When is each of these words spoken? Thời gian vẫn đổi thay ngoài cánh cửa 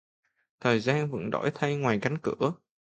Thời 0.59 0.79
gian 0.79 1.11
vẫn 1.11 1.29
đổi 1.29 1.51
thay 1.53 1.75
ngoài 1.75 1.99
cánh 2.01 2.17
cửa 2.17 2.53